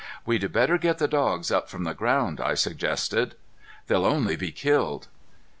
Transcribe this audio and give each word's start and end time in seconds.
"We'd 0.25 0.51
better 0.51 0.79
get 0.79 0.97
the 0.97 1.07
dogs 1.07 1.51
up 1.51 1.69
from 1.69 1.83
the 1.83 1.93
ground," 1.93 2.41
I 2.41 2.55
suggested. 2.55 3.35
"They'll 3.85 4.07
only 4.07 4.35
be 4.35 4.51
killed." 4.51 5.07